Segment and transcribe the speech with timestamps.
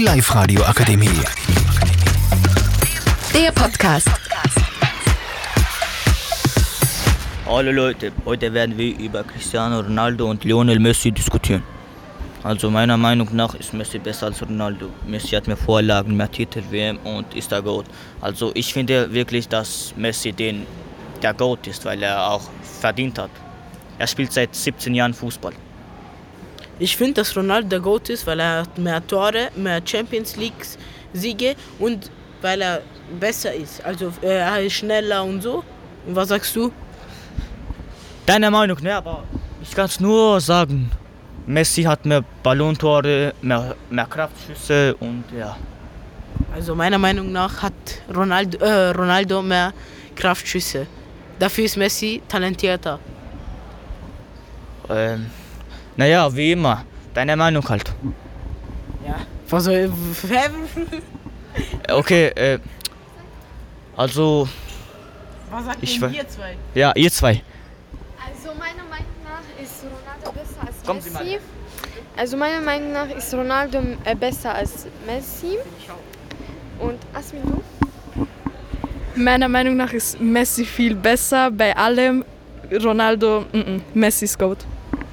[0.00, 1.10] Die Live-Radio Akademie.
[3.34, 4.08] Der Podcast.
[7.44, 11.62] Hallo Leute, heute werden wir über Cristiano Ronaldo und Lionel Messi diskutieren.
[12.42, 14.88] Also meiner Meinung nach ist Messi besser als Ronaldo.
[15.06, 17.84] Messi hat mehr Vorlagen, mehr Titel, WM und ist der GOAT.
[18.22, 20.66] Also ich finde wirklich, dass Messi den
[21.20, 22.48] der GOAT ist, weil er auch
[22.80, 23.30] verdient hat.
[23.98, 25.52] Er spielt seit 17 Jahren Fußball.
[26.80, 30.64] Ich finde, dass Ronaldo der GOAT ist, weil er hat mehr Tore, mehr Champions League
[31.12, 32.10] Siege und
[32.40, 32.80] weil er
[33.20, 33.84] besser ist.
[33.84, 35.62] Also äh, er ist schneller und so.
[36.06, 36.72] Und was sagst du?
[38.24, 38.96] Deine Meinung, ne?
[38.96, 39.24] Aber
[39.60, 40.90] ich kann es nur sagen.
[41.46, 45.56] Messi hat mehr Ballontore, mehr, mehr Kraftschüsse und ja.
[46.54, 47.74] Also meiner Meinung nach hat
[48.14, 49.74] Ronaldo, äh, Ronaldo mehr
[50.16, 50.86] Kraftschüsse.
[51.38, 52.98] Dafür ist Messi talentierter.
[54.88, 55.26] Ähm,
[55.96, 56.84] naja, wie immer.
[57.14, 57.92] Deine Meinung halt.
[59.06, 59.16] Ja.
[59.48, 59.92] Was soll,
[61.90, 62.58] Okay, äh,
[63.96, 64.48] also,
[65.50, 66.56] was sagt Ich denn ihr zwei?
[66.74, 67.42] ja, ihr zwei.
[68.24, 71.38] Also meiner Meinung nach ist Ronaldo besser als mal Messi.
[72.16, 75.58] Also meiner Meinung nach ist Ronaldo äh, besser als Messi.
[76.78, 78.26] Und Asmin, du?
[79.16, 82.24] Meiner Meinung nach ist Messi viel besser bei allem.
[82.72, 84.58] Ronaldo, mm -mm, Messi ist Goat.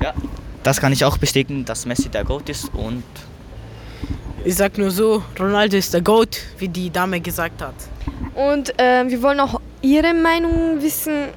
[0.01, 0.13] Ja,
[0.67, 3.03] das kann ich auch bestätigen, dass Messi der GOAT ist und
[4.43, 7.73] Ich sag nur so, Ronaldo ist der GOAT, wie die Dame gesagt hat.
[8.35, 11.29] Und äh, wir wollen auch Ihre Meinung wissen.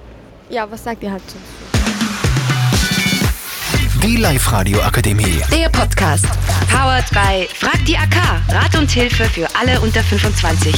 [0.48, 1.36] Ja, was sagt ihr halt dazu?
[4.02, 5.40] Die Live-Radio Akademie.
[5.52, 6.26] Der Podcast.
[6.68, 8.16] Powered by Frag die AK.
[8.48, 10.74] Rat und Hilfe für alle unter 25.